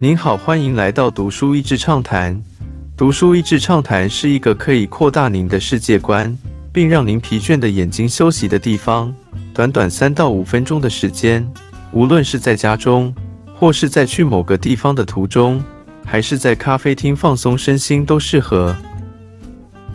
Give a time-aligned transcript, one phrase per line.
[0.00, 2.40] 您好，欢迎来到读书益智畅谈。
[2.96, 6.38] 读书益智畅谈是一个可以扩大您的世界观，
[6.72, 9.12] 并让您疲倦的眼睛休息的地方。
[9.52, 11.44] 短短三到五分钟的时间，
[11.90, 13.12] 无论是在家中，
[13.52, 15.60] 或是在去某个地方的途中，
[16.06, 18.76] 还是在咖啡厅放松身心，都适合。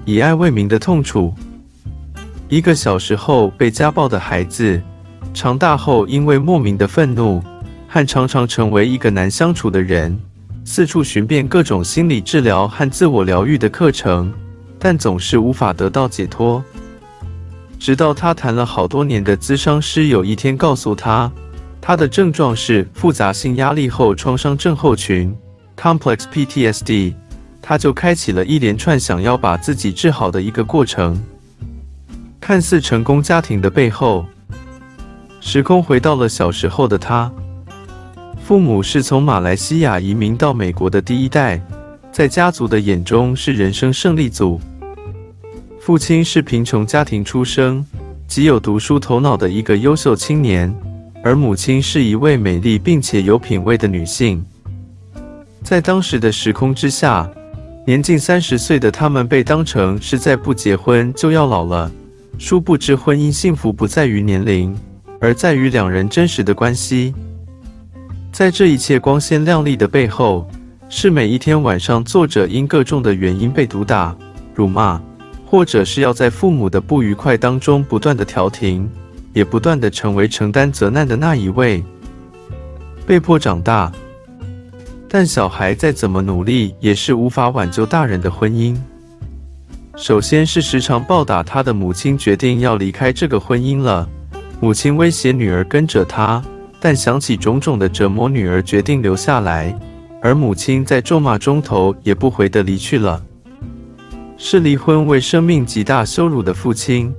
[0.04, 1.34] 以爱为名的痛楚。
[2.50, 4.82] 一个小时后被家暴的孩子，
[5.34, 7.42] 长大后因为莫名的愤怒。
[7.94, 10.20] 和常常成为一个难相处的人，
[10.66, 14.34] 四处寻遍各种心理治疗和自我疗愈的课程，
[14.80, 16.64] 但总是无法得到解脱。
[17.78, 21.32] 直到他谈了好多年的咨商师有一天告诉他，
[21.80, 25.32] 他的症状是复杂性压力后创伤症候群
[25.78, 27.14] （Complex PTSD），
[27.62, 31.22] 他就开启了一连串想要把自己治好的一个过程。
[32.42, 34.26] 看似成功家庭的背后，
[35.40, 37.32] 时空回到了小时候的他。
[38.46, 41.62] 父母是从马来西亚移民到美国的第一代，
[42.12, 44.60] 在家族的眼中是人生胜利组。
[45.80, 47.84] 父亲是贫穷家庭出生，
[48.28, 50.76] 极有读书头脑的一个优秀青年，
[51.24, 54.44] 而母亲是一位美丽并且有品味的女性。
[55.64, 57.30] 在当时的时空之下，
[57.88, 61.90] 年近三十岁的他们被当成是再不结婚就要老了。
[62.38, 64.78] 殊不知，婚姻幸福不在于年龄，
[65.22, 67.16] 而在于两人真实的关系。
[68.34, 70.50] 在这一切光鲜亮丽的背后，
[70.90, 74.14] 是每一天晚上，作者因各种的原因被毒打、
[74.56, 75.00] 辱骂，
[75.46, 78.90] 或者是要在父母的不愉快当中不断的调停，
[79.34, 81.84] 也不断的成为承担责难的那一位，
[83.06, 83.92] 被迫长大。
[85.08, 88.76] 但小孩再怎么努力，也是无法挽救大人的婚姻。
[89.96, 94.10] 首先是时常暴打他的母亲决定要离开这个婚姻了，
[94.60, 96.44] 母亲威胁女儿跟着他。
[96.86, 99.74] 但想起种种的折磨，女儿决定留下来，
[100.22, 103.24] 而母亲在咒骂中头也不回的离去了。
[104.36, 107.10] 是离婚为生命极大羞辱的父亲，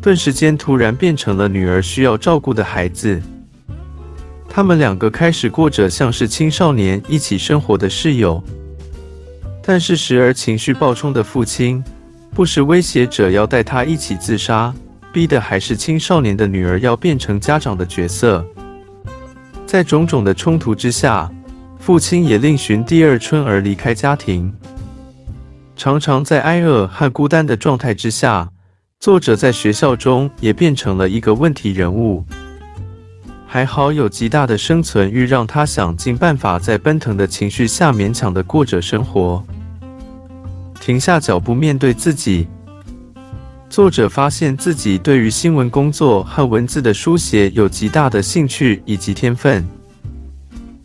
[0.00, 3.22] 顿时间突然变成了女儿需要照顾的孩子。
[4.48, 8.42] 他们两个开始过着像是青少年一起生活的室友，
[9.62, 11.80] 但是时而情绪暴冲的父亲，
[12.34, 14.74] 不时威胁着要带他一起自杀，
[15.12, 18.44] 逼的还是青少年的女儿要变成家长的角色。
[19.72, 21.32] 在种种的冲突之下，
[21.78, 24.52] 父亲也另寻第二春而离开家庭。
[25.74, 28.46] 常常在挨饿和孤单的状态之下，
[29.00, 32.22] 作者在学校中也变成了一个问题人物。
[33.46, 39.42] 还好有极大的生存欲，让他想尽办法在奔腾的情绪下勉强的过着生活。
[40.82, 42.46] 停下脚步，面对自己。
[43.72, 49.66] 作者发现自己对于新闻工作和文字的书写有极大的兴趣以及天分。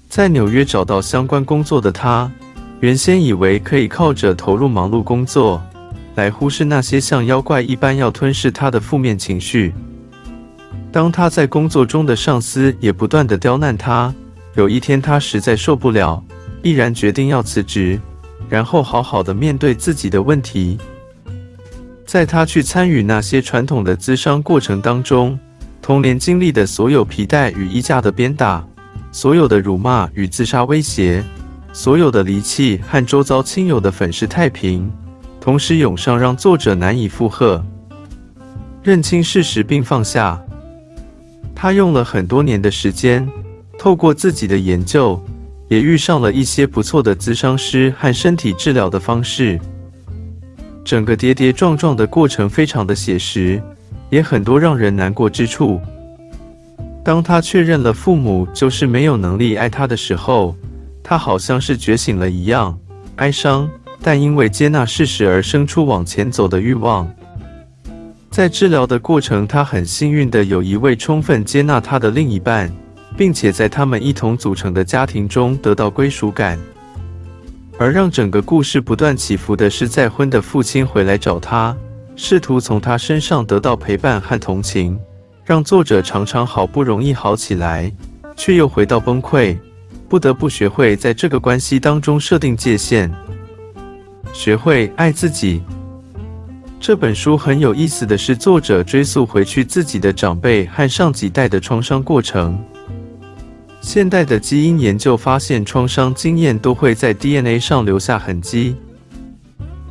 [0.08, 2.32] 在纽约找到相关工作的他，
[2.80, 5.62] 原先以为可以靠着投入忙碌工作，
[6.16, 9.74] 来忽视那些像妖怪一般要吞噬他的负面情绪。
[10.90, 14.16] 当他在工作中的上司也不断的刁难他，
[14.56, 16.24] 有一天他实在受不了，
[16.64, 18.00] 毅然决定要辞职，
[18.48, 20.78] 然后好好的面对自己的问题。
[22.08, 25.38] 在他去参与那些传统的咨商过程当中，
[25.82, 28.66] 童年经历的所有皮带与衣架的鞭打，
[29.12, 31.22] 所有的辱骂与自杀威胁，
[31.74, 34.90] 所有的离弃和周遭亲友的粉饰太平，
[35.42, 37.62] 同时涌上，让作者难以负荷。
[38.82, 40.42] 认清事实并放下，
[41.54, 43.28] 他用了很多年的时间，
[43.78, 45.22] 透过自己的研究，
[45.68, 49.60] 也遇上了一些不错的咨商师和身体治疗的方式。
[50.88, 53.62] 整个跌跌撞撞的过程非常的写实，
[54.10, 55.82] 也很多让人难过之处。
[57.04, 60.56] 当他确认了父母就是没有能力爱他的时候，
[61.04, 62.80] 他好像是觉醒了一样，
[63.18, 63.70] 哀伤，
[64.02, 67.06] 但因为接纳事实而生出往前走的欲望。
[68.32, 72.72] 在治疗的过程，他很幸运的有一位充分接纳他的另一半，
[73.18, 76.58] 并且在他们一同组成的家庭中得到归属感。
[77.80, 81.76] 而让整个故事不断起伏的是，再婚的父亲回来找他，
[82.16, 85.00] 试图从他身上得到陪伴和同情，
[85.46, 87.92] 让作者常常好不容易好起来，
[88.36, 89.56] 却又回到崩溃，
[90.10, 93.12] 不得不学会在这个关系当中设定界限，
[94.34, 95.62] 学会爱自己。
[96.80, 102.58] 这本书很有意思的是，作者追溯回去自己的长辈和上几代的创伤过程。
[103.88, 108.76] 现代的基因研究发现，创伤经验都会在 DNA 上留下痕迹。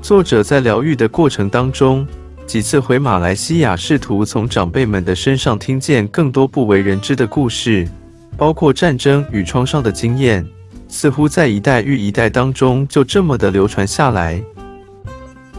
[0.03, 2.07] 作者在疗愈的过程当中，
[2.45, 7.89] 几次回马来西亚，试图从长辈们的身上听见更多不为人知的故事，
[8.37, 10.47] 包括战争与创伤的经验、
[10.89, 14.39] 似乎在一代与一代当中就这么的流传下来。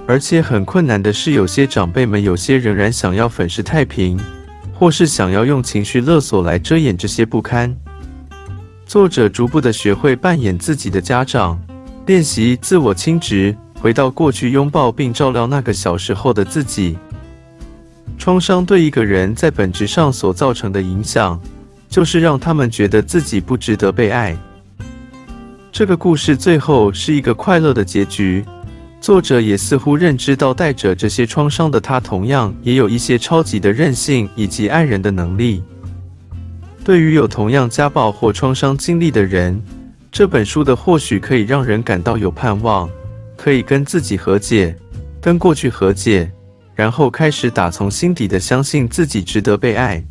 [0.06, 4.16] 而且很困难的是，有些长辈们有些仍然想要粉饰太平，
[4.75, 7.75] 或是想要用情绪勒索来遮掩这些不堪。
[8.88, 11.60] 作者逐步的学会扮演自己的家长，
[12.06, 16.98] 练习自我亲职，回到过去拥抱并照料那个小时候的自己。
[18.18, 21.38] 创伤对一个人在本质上所造成的影响，
[21.89, 24.38] 就是让他们觉得自己不值得被爱。
[25.69, 28.45] 这个故事最后是一个快乐的结局。
[29.01, 35.62] 作者也似乎认知到，带着这些创伤的他，同样也有一些超级的韧性以及爱人的能力。
[36.88, 39.62] 对于有同样家暴或创伤经历的人，
[40.10, 42.89] 这本书的或许可以让人感到有盼望，
[43.36, 44.74] 可以跟自己和解，
[45.19, 46.31] 跟过去和解，
[46.74, 50.01] 然后开始打从心底的相信自己值得被爱。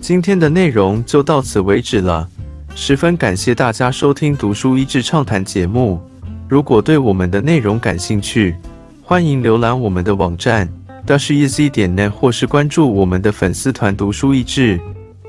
[0.00, 2.28] 今天的内容就到此为止了，
[2.76, 6.00] 十分感谢大家收听《读书益智畅谈》节目。
[6.48, 8.54] 如果对我们的内容感兴趣，
[9.02, 10.68] 欢迎浏览我们的网站
[11.04, 14.78] dasheasy 点 net，或是关注我们的粉丝团“读书益智”，